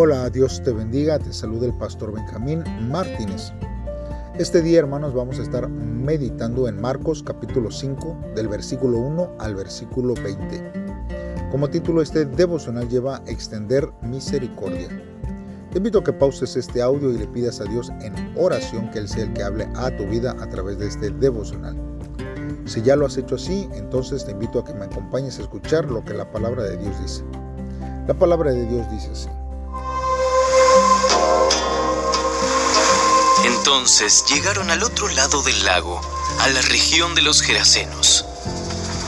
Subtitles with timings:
[0.00, 3.52] Hola, Dios te bendiga, te saluda el pastor Benjamín Martínez.
[4.38, 9.56] Este día, hermanos, vamos a estar meditando en Marcos capítulo 5, del versículo 1 al
[9.56, 11.48] versículo 20.
[11.50, 14.86] Como título, este devocional lleva Extender misericordia.
[15.72, 19.00] Te invito a que pauses este audio y le pidas a Dios en oración que
[19.00, 21.76] Él sea el que hable a tu vida a través de este devocional.
[22.66, 25.90] Si ya lo has hecho así, entonces te invito a que me acompañes a escuchar
[25.90, 27.24] lo que la palabra de Dios dice.
[28.06, 29.28] La palabra de Dios dice así.
[33.58, 36.00] Entonces llegaron al otro lado del lago,
[36.38, 38.24] a la región de los Gerasenos.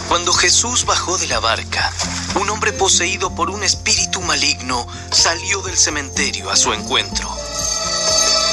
[0.09, 1.93] Cuando Jesús bajó de la barca,
[2.35, 7.31] un hombre poseído por un espíritu maligno salió del cementerio a su encuentro.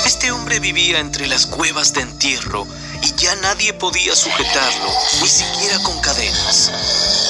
[0.05, 2.67] Este hombre vivía entre las cuevas de entierro
[3.01, 6.71] y ya nadie podía sujetarlo, ni siquiera con cadenas.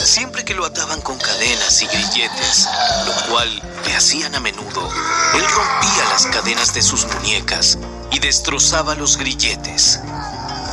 [0.03, 2.67] Siempre que lo ataban con cadenas y grilletes,
[3.05, 4.89] lo cual le hacían a menudo,
[5.35, 7.77] él rompía las cadenas de sus muñecas
[8.11, 9.99] y destrozaba los grilletes.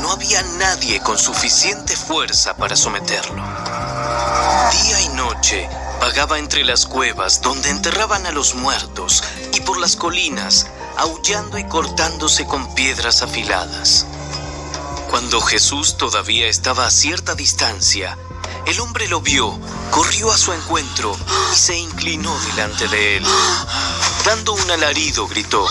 [0.00, 3.42] No había nadie con suficiente fuerza para someterlo.
[4.82, 5.68] Día y noche
[6.00, 9.24] vagaba entre las cuevas donde enterraban a los muertos
[9.54, 10.66] y por las colinas,
[10.98, 14.06] aullando y cortándose con piedras afiladas.
[15.10, 18.18] Cuando Jesús todavía estaba a cierta distancia,
[18.66, 19.58] el hombre lo vio,
[19.90, 21.16] corrió a su encuentro
[21.52, 23.26] y se inclinó delante de él.
[24.24, 25.66] Dando un alarido, gritó.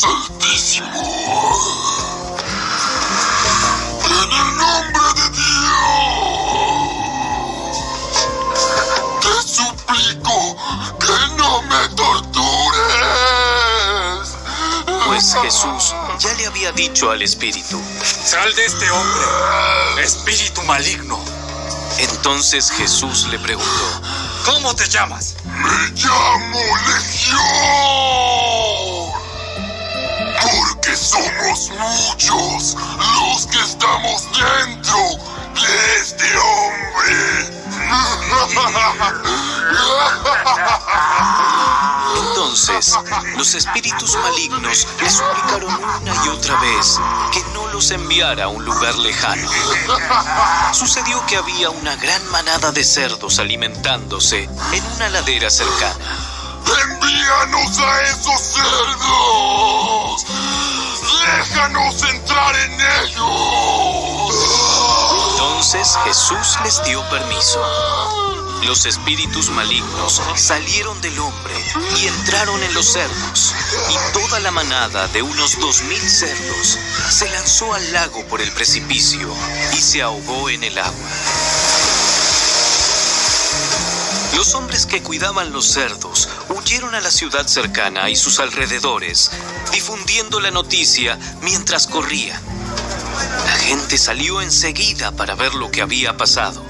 [0.00, 0.86] Altísimo.
[4.04, 6.88] En el nombre de Dios,
[9.20, 10.56] te suplico
[11.00, 12.78] que no me tortures.
[15.06, 17.82] Pues Jesús ya le había dicho al espíritu.
[18.24, 21.18] Sal de este hombre, espíritu maligno.
[21.98, 24.00] Entonces Jesús le preguntó,
[24.44, 25.34] ¿Cómo te llamas?
[25.44, 28.37] Me llamo Legión.
[31.78, 34.98] Muchos los que estamos dentro
[35.54, 37.58] de este hombre.
[42.28, 42.94] Entonces,
[43.36, 46.98] los espíritus malignos le suplicaron una y otra vez
[47.32, 49.48] que no los enviara a un lugar lejano.
[50.72, 56.04] Sucedió que había una gran manada de cerdos alimentándose en una ladera cercana.
[56.82, 60.24] ¡Envíanos a esos cerdos!
[61.36, 62.72] ¡Déjanos entrar en
[63.02, 64.34] ellos!
[65.32, 67.60] Entonces Jesús les dio permiso.
[68.62, 71.54] Los espíritus malignos salieron del hombre
[72.00, 73.54] y entraron en los cerdos,
[73.90, 76.78] y toda la manada de unos dos mil cerdos
[77.10, 79.32] se lanzó al lago por el precipicio
[79.74, 81.10] y se ahogó en el agua.
[84.48, 89.30] Los hombres que cuidaban los cerdos huyeron a la ciudad cercana y sus alrededores,
[89.72, 92.40] difundiendo la noticia mientras corrían.
[93.44, 96.64] La gente salió enseguida para ver lo que había pasado.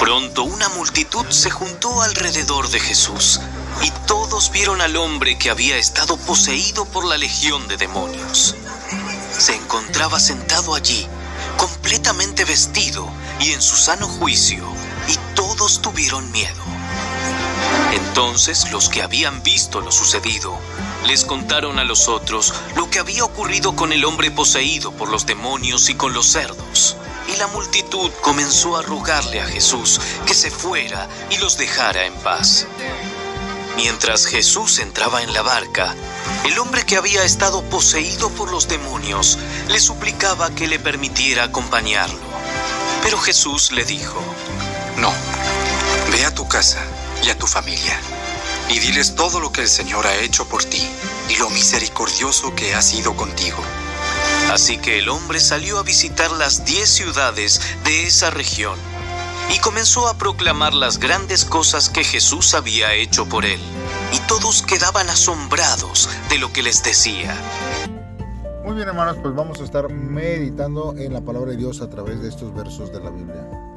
[0.00, 3.40] Pronto una multitud se juntó alrededor de Jesús
[3.82, 8.56] y todos vieron al hombre que había estado poseído por la legión de demonios.
[9.38, 11.06] Se encontraba sentado allí,
[11.58, 14.66] completamente vestido y en su sano juicio,
[15.56, 16.62] todos tuvieron miedo.
[17.92, 20.58] Entonces los que habían visto lo sucedido
[21.06, 25.24] les contaron a los otros lo que había ocurrido con el hombre poseído por los
[25.24, 26.96] demonios y con los cerdos.
[27.32, 32.14] Y la multitud comenzó a rogarle a Jesús que se fuera y los dejara en
[32.16, 32.66] paz.
[33.76, 35.94] Mientras Jesús entraba en la barca,
[36.44, 39.38] el hombre que había estado poseído por los demonios
[39.68, 42.20] le suplicaba que le permitiera acompañarlo.
[43.02, 44.20] Pero Jesús le dijo,
[44.96, 45.12] No,
[46.16, 46.82] ve a tu casa
[47.22, 48.00] y a tu familia
[48.70, 50.88] y diles todo lo que el Señor ha hecho por ti
[51.28, 53.58] y lo misericordioso que ha sido contigo.
[54.50, 58.78] Así que el hombre salió a visitar las diez ciudades de esa región
[59.54, 63.60] y comenzó a proclamar las grandes cosas que Jesús había hecho por él.
[64.14, 67.36] Y todos quedaban asombrados de lo que les decía.
[68.64, 72.22] Muy bien hermanos, pues vamos a estar meditando en la palabra de Dios a través
[72.22, 73.75] de estos versos de la Biblia.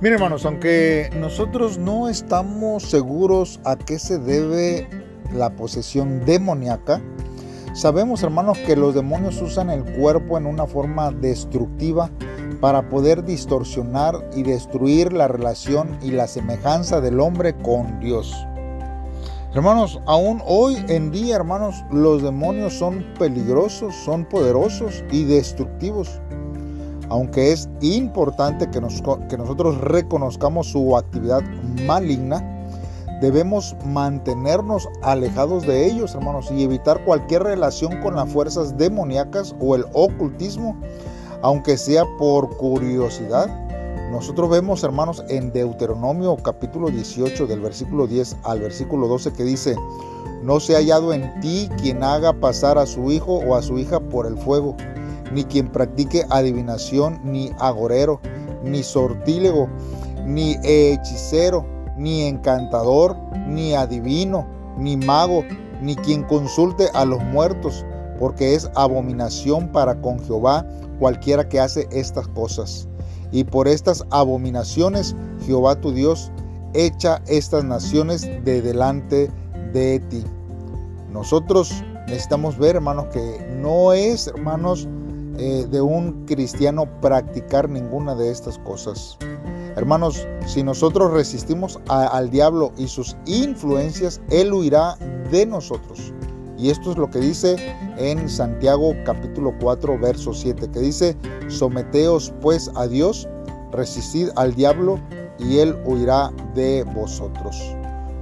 [0.00, 4.88] Miren hermanos, aunque nosotros no estamos seguros a qué se debe
[5.30, 7.02] la posesión demoníaca,
[7.74, 12.08] sabemos hermanos que los demonios usan el cuerpo en una forma destructiva
[12.62, 18.34] para poder distorsionar y destruir la relación y la semejanza del hombre con Dios.
[19.52, 26.22] Hermanos, aún hoy en día, hermanos, los demonios son peligrosos, son poderosos y destructivos.
[27.10, 31.42] Aunque es importante que, nosotros reconozcamos su actividad
[31.84, 32.40] maligna,
[33.20, 39.74] debemos mantenernos alejados de ellos, hermanos, y evitar cualquier relación con las fuerzas demoníacas o
[39.74, 40.76] el ocultismo,
[41.42, 43.48] aunque sea por curiosidad.
[44.12, 49.76] Nosotros vemos, hermanos, en Deuteronomio capítulo 18 del versículo 10 al versículo 12 que dice,
[50.44, 53.78] no se ha hallado en ti quien haga pasar a su hijo o a su
[53.78, 54.76] hija por el fuego,
[55.30, 58.20] ni quien practique adivinación, ni agorero,
[58.62, 59.68] ni sortílego,
[60.26, 61.66] ni hechicero,
[61.96, 63.16] ni encantador,
[63.48, 64.46] ni adivino,
[64.78, 65.44] ni mago,
[65.82, 67.84] ni quien consulte a los muertos,
[68.18, 70.66] porque es abominación para con Jehová
[70.98, 72.86] cualquiera que hace estas cosas
[73.32, 75.14] y por estas abominaciones
[75.46, 76.30] Jehová tu Dios
[76.74, 79.30] echa estas naciones de delante
[79.72, 80.24] de ti.
[81.12, 81.72] Nosotros
[82.06, 84.88] necesitamos ver, hermanos, que no es, hermanos,
[85.42, 89.16] eh, de un cristiano practicar ninguna de estas cosas.
[89.74, 94.96] Hermanos, si nosotros resistimos al diablo y sus influencias, él huirá
[95.30, 96.12] de nosotros.
[96.58, 97.56] Y esto es lo que dice
[97.96, 101.16] en Santiago capítulo 4, verso 7, que dice,
[101.48, 103.26] someteos pues a Dios,
[103.72, 105.00] resistid al diablo
[105.38, 107.58] y él huirá de vosotros.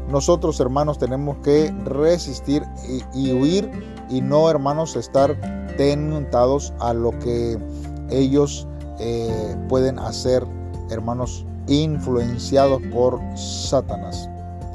[0.09, 2.62] Nosotros hermanos tenemos que resistir
[3.12, 3.69] y, huir
[4.09, 5.37] y no hermanos estar
[5.78, 7.56] tentados a lo que
[8.10, 8.66] ellos
[8.98, 10.44] eh, pueden hacer
[10.90, 14.28] hermanos influenciados por Satanás.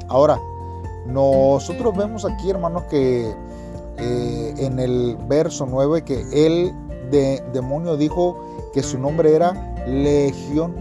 [0.08, 0.40] Ahora,
[1.06, 3.30] nosotros vemos aquí hermanos que
[3.98, 6.72] eh, en el verso 9 que el
[7.52, 8.36] demonio dijo
[8.72, 9.52] que su nombre era
[9.86, 10.74] legión.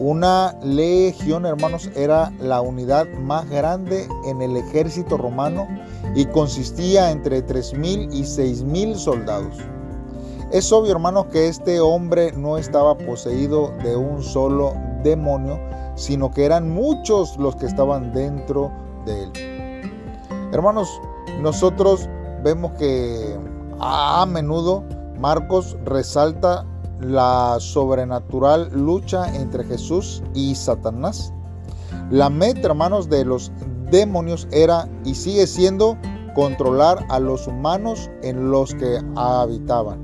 [0.00, 5.68] Una legión, hermanos, era la unidad más grande en el ejército romano
[6.14, 9.58] y consistía entre 3.000 y 6.000 soldados.
[10.52, 15.60] Es obvio, hermanos, que este hombre no estaba poseído de un solo demonio,
[15.96, 18.72] sino que eran muchos los que estaban dentro
[19.04, 19.32] de él.
[20.50, 20.88] Hermanos,
[21.42, 22.08] nosotros
[22.42, 23.38] vemos que
[23.78, 24.82] a menudo
[25.18, 26.64] Marcos resalta
[27.00, 31.32] la sobrenatural lucha entre Jesús y Satanás.
[32.10, 33.50] La meta, hermanos, de los
[33.90, 35.96] demonios era y sigue siendo
[36.34, 39.98] controlar a los humanos en los que habitaban.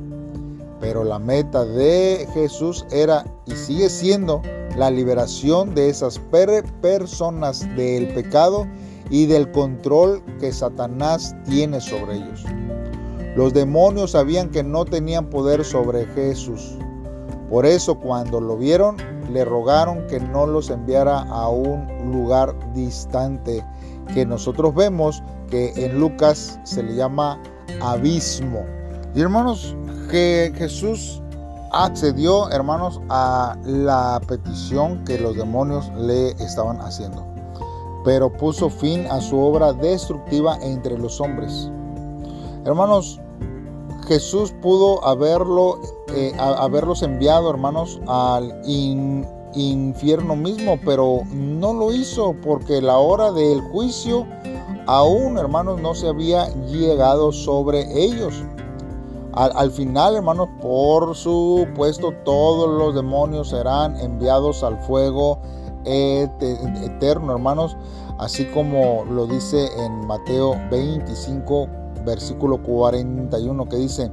[0.81, 4.43] Pero la meta de Jesús era y sigue siendo
[4.77, 6.19] la liberación de esas
[6.81, 8.67] personas del pecado
[9.09, 12.45] y del control que Satanás tiene sobre ellos.
[13.37, 16.77] Los demonios sabían que no tenían poder sobre Jesús.
[17.51, 18.97] Por eso cuando lo vieron,
[19.33, 23.65] le rogaron que no los enviara a un lugar distante,
[24.15, 27.41] que nosotros vemos que en Lucas se le llama
[27.81, 28.65] abismo.
[29.15, 29.77] Y hermanos,
[30.11, 31.23] que Jesús
[31.73, 37.37] accedió, hermanos, a la petición que los demonios le estaban haciendo
[38.07, 41.69] pero puso fin a su obra destructiva entre los hombres.
[42.65, 43.21] Hermanos,
[44.07, 45.81] Jesús pudo haberlo,
[46.17, 48.63] eh, haberlos enviado, hermanos, al
[49.55, 54.27] infierno mismo, pero no lo hizo porque la hora del juicio
[54.87, 58.43] aún, hermanos, no se había llegado sobre ellos.
[59.35, 65.39] Al, al, final, hermanos, por supuesto, todos los demonios serán enviados al fuego
[65.85, 67.77] eterno, hermanos,
[68.19, 71.69] así como lo dice en Mateo 25,
[72.07, 74.11] versículo 41, que dice,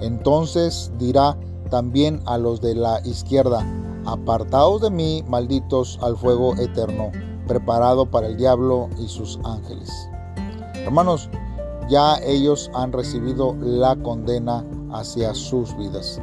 [0.00, 1.36] entonces dirá
[1.70, 3.64] también a los de la izquierda,
[4.06, 7.10] apartaos de mí, malditos, al fuego eterno,
[7.46, 9.90] preparado para el diablo y sus ángeles.
[10.74, 11.28] Hermanos,
[11.88, 16.20] ya ellos han recibido la condena hacia sus vidas.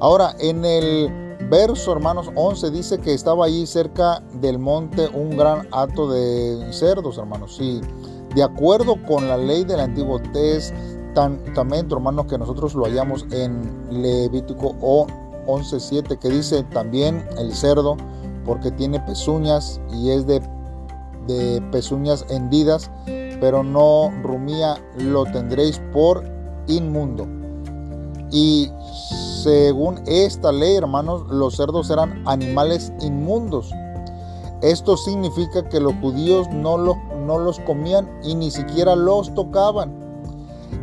[0.00, 1.10] Ahora, en el
[1.50, 7.18] verso, hermanos, 11 dice que estaba allí cerca del monte un gran hato de cerdos,
[7.18, 7.56] hermanos.
[7.56, 7.80] Sí,
[8.34, 10.20] de acuerdo con la ley del Antiguo
[11.14, 14.74] Testamento, hermanos, que nosotros lo hallamos en Levítico
[15.46, 17.96] 11.7, que dice también el cerdo,
[18.44, 20.40] porque tiene pezuñas y es de,
[21.26, 22.90] de pezuñas hendidas,
[23.40, 26.24] pero no rumía, lo tendréis por
[26.66, 27.26] inmundo.
[28.30, 28.70] Y
[29.42, 33.70] según esta ley, hermanos, los cerdos eran animales inmundos.
[34.62, 40.03] Esto significa que los judíos no los, no los comían y ni siquiera los tocaban.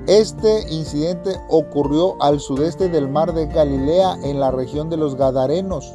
[0.08, 5.94] Este incidente ocurrió al sudeste del mar de Galilea, en la región de los Gadarenos.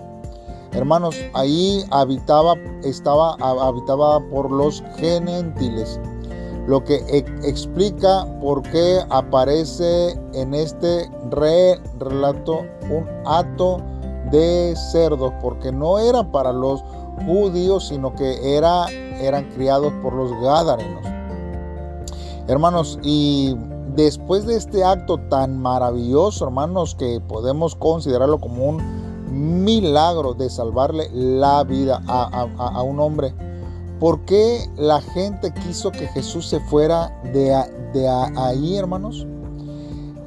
[0.73, 5.99] Hermanos, ahí habitaba, estaba, habitaba por los gentiles.
[6.67, 13.81] lo que e explica por qué aparece en este re relato un hato
[14.31, 16.83] de cerdos, porque no era para los
[17.25, 18.87] judíos, sino que era,
[19.21, 21.05] eran criados por los gadarenos.
[22.49, 23.57] Hermanos, y
[23.97, 31.09] después de este acto tan maravilloso, hermanos, que podemos considerarlo como un milagro de salvarle
[31.13, 33.35] la vida a, un hombre,
[33.99, 37.55] ¿por qué la gente quiso que Jesús se fuera de,
[38.37, 39.27] ahí, hermanos?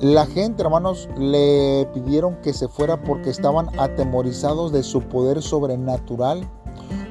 [0.01, 6.49] La gente, hermanos, le pidieron que se fuera porque estaban atemorizados de su poder sobrenatural.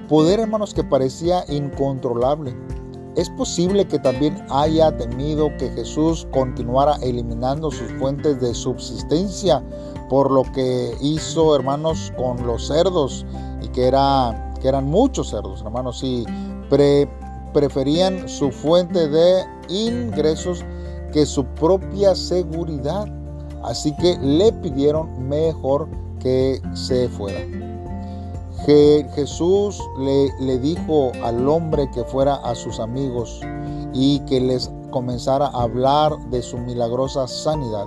[0.08, 2.56] Poder, hermanos, que parecía incontrolable.
[3.18, 9.60] Es posible que también haya temido que Jesús continuara eliminando sus fuentes de subsistencia
[10.08, 13.26] por lo que hizo, hermanos, con los cerdos
[13.60, 16.24] y que, era, que eran muchos cerdos, hermanos, y
[17.52, 20.64] preferían su fuente de ingresos
[21.12, 23.04] que su propia seguridad.
[23.64, 25.88] Así que le pidieron mejor
[26.20, 27.67] que se fuera.
[29.14, 33.40] Jesús le, le, dijo al hombre que fuera a sus amigos
[33.94, 37.86] y que les comenzara a hablar de su milagrosa sanidad.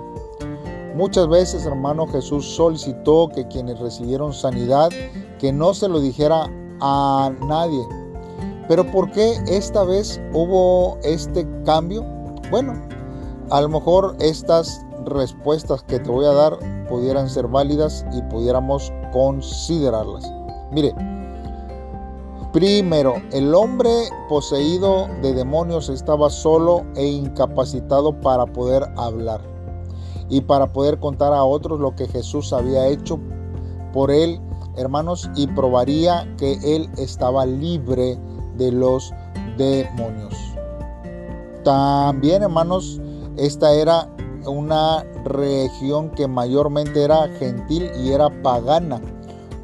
[0.96, 4.90] Muchas veces, hermano, Jesús solicitó que quienes recibieron sanidad,
[5.38, 7.86] que no se lo dijera a nadie.
[8.68, 12.04] Pero ¿por qué esta vez hubo este cambio?
[12.50, 12.74] Bueno,
[13.50, 16.58] a lo mejor estas respuestas que te voy a dar
[16.88, 20.41] pudieran ser válidas y pudiéramos considerarlas.
[20.72, 20.94] Mire,
[22.52, 23.90] primero, el hombre
[24.28, 29.42] poseído de demonios estaba solo e incapacitado para poder hablar
[30.30, 33.20] y para poder contar a otros lo que Jesús había hecho
[33.92, 34.40] por él,
[34.78, 38.18] hermanos, y probaría que él estaba libre
[38.56, 39.12] de los
[39.58, 40.34] demonios.
[41.64, 42.98] También, hermanos,
[43.36, 44.08] esta era
[44.46, 49.02] una región que mayormente era gentil y era pagana,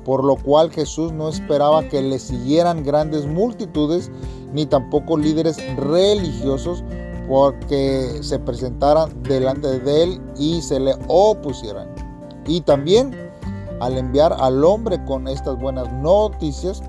[0.08, 4.10] por lo cual Jesús no esperaba que le siguieran grandes multitudes
[4.54, 6.82] ni tampoco líderes religiosos
[7.28, 11.88] porque se presentaran delante de él y se le opusieran.
[12.46, 13.14] Y también
[13.80, 16.82] al enviar al hombre con estas buenas noticias,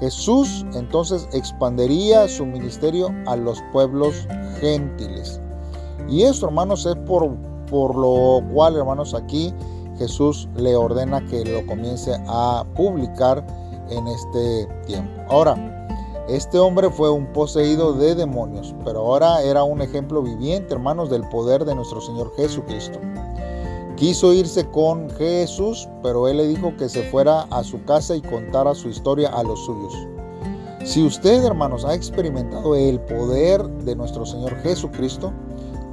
[0.00, 4.26] Jesús entonces expandería su ministerio a los pueblos
[4.62, 5.42] gentiles.
[6.08, 7.36] Y esto, hermanos, es por,
[7.66, 9.52] por lo cual, hermanos, aquí
[9.98, 13.44] Jesús le ordena que lo comience a publicar
[13.90, 15.10] en este tiempo.
[15.28, 15.56] Ahora,
[16.28, 21.28] este hombre fue un poseído de demonios, pero ahora era un ejemplo viviente, hermanos, del
[21.28, 22.98] poder de nuestro Señor Jesucristo.
[23.96, 28.22] Quiso irse con Jesús, pero él le dijo que se fuera a su casa y
[28.22, 29.94] contara su historia a los suyos.
[30.84, 35.32] Si usted, hermanos, ha experimentado el poder de nuestro Señor Jesucristo,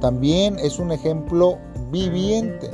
[0.00, 1.58] también es un ejemplo
[1.90, 2.70] viviente.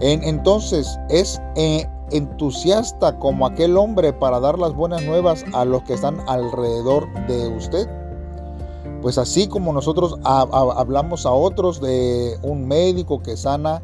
[0.00, 5.94] Entonces es eh, entusiasta como aquel hombre para dar las buenas nuevas a los que
[5.94, 7.88] están alrededor de usted.
[9.02, 13.82] Pues así como nosotros hablamos a otros de un médico que sana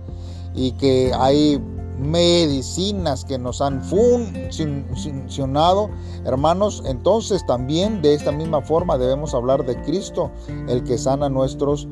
[0.54, 1.62] y que hay
[1.98, 5.88] medicinas que nos han funcionado,
[6.24, 10.30] hermanos, entonces también de esta misma forma debemos hablar de Cristo,
[10.68, 11.88] el que sana nuestros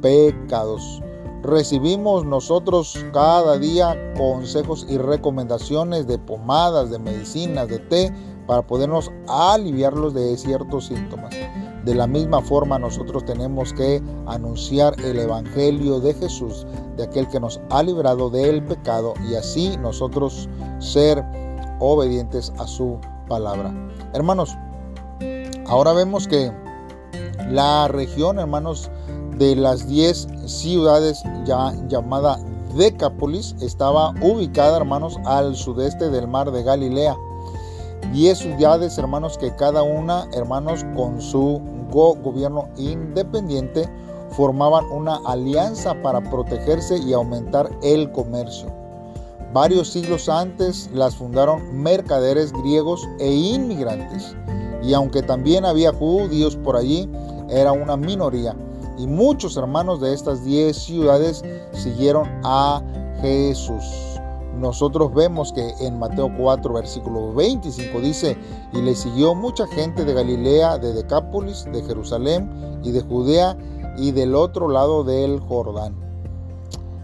[0.00, 1.02] pecados.
[1.42, 8.12] Recibimos nosotros cada día consejos y recomendaciones de pomadas, de medicinas, de té,
[8.46, 11.34] para podernos aliviarlos de ciertos síntomas.
[11.84, 16.66] De la misma forma nosotros tenemos que anunciar el Evangelio de Jesús,
[16.96, 20.48] de aquel que nos ha librado del pecado y así nosotros
[20.80, 21.24] ser
[21.78, 23.72] obedientes a su palabra.
[24.12, 24.56] Hermanos,
[25.66, 26.50] ahora vemos que
[27.48, 28.90] la región, hermanos,
[29.38, 32.38] de las 10 ciudades ya, llamada
[32.76, 37.16] Decápolis estaba ubicada, hermanos, al sudeste del mar de Galilea.
[38.12, 43.88] 10 ciudades, hermanos, que cada una, hermanos, con su gobierno independiente,
[44.30, 48.68] formaban una alianza para protegerse y aumentar el comercio.
[49.52, 54.34] Varios siglos antes las fundaron mercaderes griegos e inmigrantes.
[54.82, 57.10] Y aunque también había judíos por allí,
[57.48, 58.54] era una minoría
[58.98, 62.82] y muchos hermanos de estas diez ciudades siguieron a
[63.20, 63.84] Jesús.
[64.58, 68.36] Nosotros vemos que en Mateo 4, versículo 25 dice,
[68.72, 73.56] y le siguió mucha gente de Galilea, de Decápolis, de Jerusalén y de Judea
[73.96, 75.94] y del otro lado del Jordán.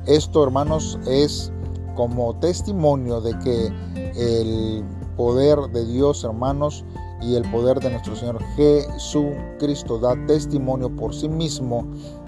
[0.06, 1.52] Esto, hermanos, es
[1.94, 3.72] como testimonio de que
[4.16, 4.84] el
[5.16, 6.84] poder de Dios, hermanos,
[7.24, 11.86] y el poder de nuestro Señor Jesucristo da testimonio por sí mismo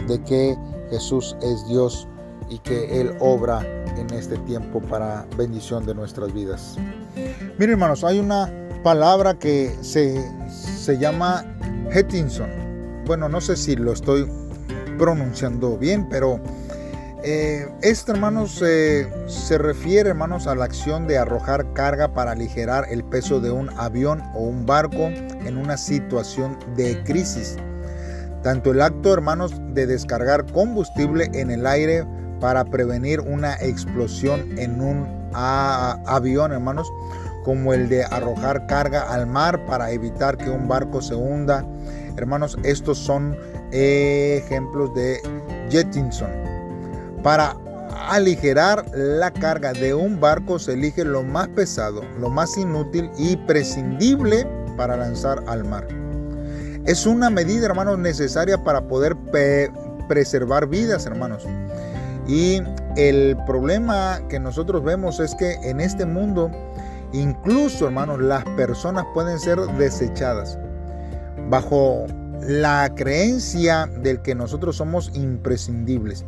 [0.08, 0.56] de que
[0.90, 2.08] Jesús es Dios
[2.48, 3.60] y que Él obra
[3.96, 6.76] en este tiempo para bendición de nuestras vidas.
[7.58, 8.50] Miren hermanos, hay una
[8.82, 11.44] palabra que se, se llama
[11.92, 12.48] Hettinson.
[13.06, 14.26] Bueno, no sé si lo estoy
[14.98, 16.40] pronunciando bien, pero
[17.28, 23.02] eh, esto, hermanos, se refiere, hermanos, a la acción de arrojar carga para aligerar el
[23.02, 27.56] peso de un avión o un barco en una situación de crisis.
[28.44, 32.06] Tanto el acto, hermanos, de descargar combustible en el aire
[32.38, 35.04] para prevenir una explosión en un
[35.34, 36.88] avión, hermanos,
[37.44, 41.66] como el de arrojar carga al mar para evitar que un barco se hunda.
[42.16, 43.36] Hermanos, estos son
[43.72, 45.20] ejemplos de
[45.70, 46.55] Jettinson.
[47.26, 47.56] Para
[48.08, 53.36] aligerar la carga de un barco se elige lo más pesado, lo más inútil y
[53.36, 55.88] prescindible para lanzar al mar.
[56.84, 59.16] Es una medida, hermanos, necesaria para poder
[60.06, 61.44] preservar vidas, hermanos.
[62.28, 62.62] Y
[62.96, 66.48] el problema que nosotros vemos es que en este mundo,
[67.12, 70.60] incluso, hermanos, las personas pueden ser desechadas
[71.50, 72.06] bajo
[72.40, 76.24] la creencia del que nosotros somos imprescindibles.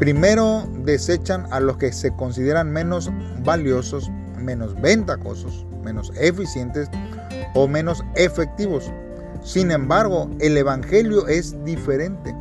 [0.00, 3.10] Primero desechan a los que se consideran menos
[3.44, 6.88] valiosos, menos ventajosos, menos eficientes
[7.54, 8.90] o menos efectivos.
[9.42, 12.34] Sin embargo, el Evangelio es diferente.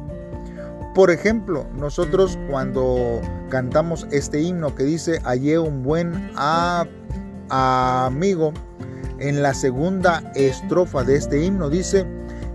[0.95, 6.31] Por ejemplo, nosotros cuando cantamos este himno que dice, hallé un buen
[7.49, 8.53] amigo,
[9.19, 12.07] en la segunda estrofa de este himno dice,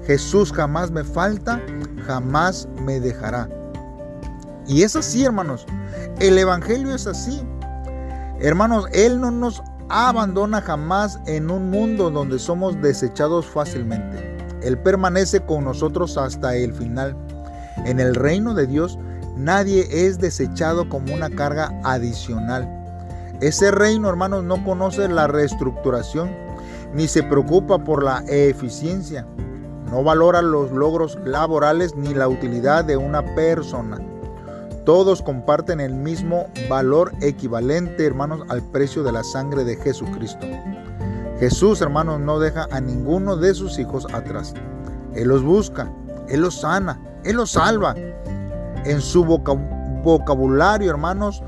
[0.07, 1.61] Jesús jamás me falta,
[2.07, 3.51] jamás me dejará.
[4.67, 5.67] Y es así, hermanos.
[6.21, 7.43] El Evangelio es así.
[8.41, 14.35] Hermanos, Él no nos abandona jamás en un mundo donde somos desechados fácilmente.
[14.63, 17.17] Él permanece con nosotros hasta el final.
[17.85, 18.99] En el reino de Dios,
[19.37, 22.69] nadie es desechado como una carga adicional.
[23.41, 26.31] Ese reino, hermanos, no conoce la reestructuración,
[26.95, 29.27] ni se preocupa por la eficiencia.
[29.91, 33.99] No valora los logros laborales ni la utilidad de una persona.
[34.85, 40.47] Todos comparten el mismo valor equivalente, hermanos, al precio de la sangre de Jesucristo.
[41.41, 44.53] Jesús, hermanos, no deja a ninguno de sus hijos atrás.
[45.15, 45.91] Él los busca,
[46.29, 47.95] Él los sana, Él los salva.
[48.85, 51.43] En su vocabulario, hermanos,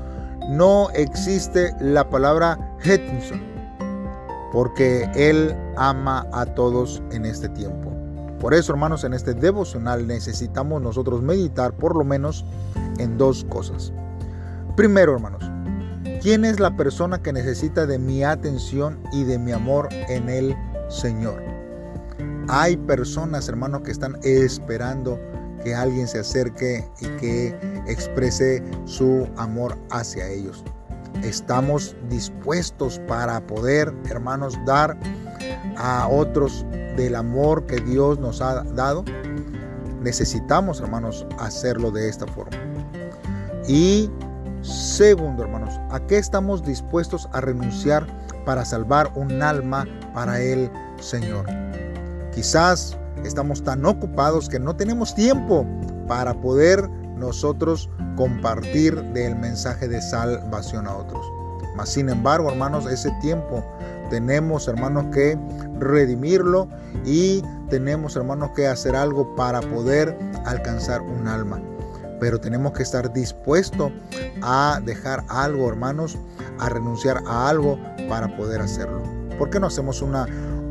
[0.49, 3.39] no existe la palabra Hettinson,
[4.51, 7.91] porque Él ama a todos en este tiempo.
[8.39, 12.45] Por eso, hermanos, en este devocional necesitamos nosotros meditar por lo menos
[12.99, 13.93] en dos cosas.
[14.75, 15.43] Primero, hermanos,
[16.21, 20.55] ¿quién es la persona que necesita de mi atención y de mi amor en el
[20.89, 21.41] Señor?
[22.49, 25.19] Hay personas, hermanos, que están esperando
[25.63, 30.63] que alguien se acerque y que exprese su amor hacia ellos.
[31.23, 34.97] Estamos dispuestos para poder, hermanos, dar
[35.77, 39.03] a otros del amor que Dios nos ha dado.
[40.01, 42.57] Necesitamos, hermanos, hacerlo de esta forma.
[43.67, 44.09] Y
[44.61, 48.07] segundo, hermanos, ¿a qué estamos dispuestos a renunciar
[48.45, 51.45] para salvar un alma para el Señor?
[52.33, 55.65] Quizás estamos tan ocupados que no tenemos tiempo
[56.07, 61.25] para poder nosotros compartir del mensaje de salvación a otros.
[61.75, 63.63] Mas sin embargo, hermanos, ese tiempo
[64.09, 65.37] tenemos, hermanos, que
[65.77, 66.69] redimirlo
[67.05, 71.61] y tenemos, hermanos, que hacer algo para poder alcanzar un alma
[72.19, 73.91] pero tenemos que estar dispuestos
[74.41, 76.17] a dejar algo, hermanos,
[76.59, 79.01] a renunciar a algo para poder hacerlo.
[79.37, 80.25] ¿Por qué no hacemos una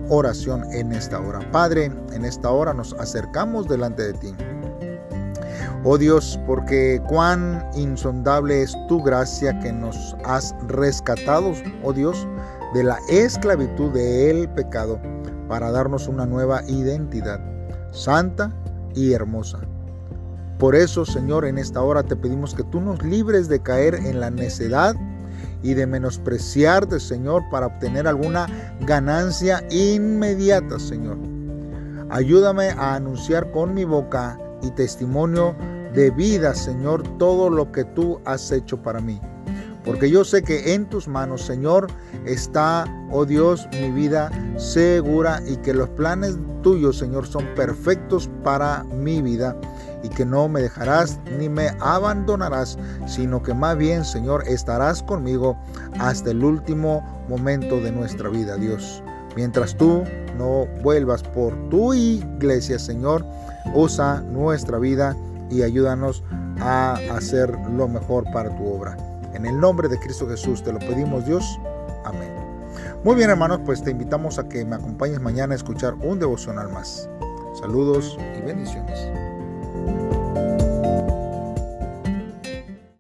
[0.09, 1.41] oración en esta hora?
[1.53, 4.35] Padre, en esta hora nos acercamos delante de ti.
[5.85, 11.53] Oh Dios, porque cuán insondable es tu gracia que nos has rescatado,
[11.85, 12.27] oh Dios,
[12.75, 15.01] de la esclavitud del pecado
[15.49, 17.41] para darnos una nueva identidad,
[17.93, 18.53] santa
[18.95, 19.61] y hermosa.
[20.59, 24.21] Por eso, Señor, en esta hora te pedimos que tú nos libres de caer en
[24.21, 24.97] la necedad
[25.63, 28.47] y de menospreciarte, Señor, para obtener alguna
[28.81, 31.19] ganancia inmediata, Señor.
[32.09, 35.55] Ayúdame a anunciar con mi boca y testimonio
[35.93, 39.21] de vida, Señor, todo lo que tú has hecho para mí.
[39.87, 41.87] Porque yo sé que en tus manos, Señor,
[42.27, 48.83] está, oh Dios, mi vida segura y que los planes tuyos, Señor, son perfectos para
[48.83, 49.57] mi vida
[50.03, 55.57] y que no me dejarás ni me abandonarás, sino que más bien, Señor, estarás conmigo
[56.01, 59.03] hasta el último momento de nuestra vida, Dios.
[59.37, 60.03] Mientras tú
[60.37, 63.25] no vuelvas por tu iglesia, Señor,
[63.73, 65.17] usa nuestra vida
[65.49, 66.25] y ayúdanos
[66.61, 68.97] a hacer lo mejor para tu obra.
[69.37, 71.61] En el nombre de Cristo Jesús te lo pedimos Dios.
[72.05, 72.33] Amén.
[73.05, 76.71] Muy bien hermanos, pues te invitamos a que me acompañes mañana a escuchar un devocional
[76.71, 77.11] más.
[77.61, 78.99] Saludos y bendiciones.